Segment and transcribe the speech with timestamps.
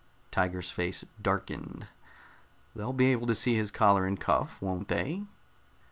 [0.31, 1.85] Tiger's face darkened.
[2.75, 5.25] "They'll be able to see his collar and cuff, won't they?"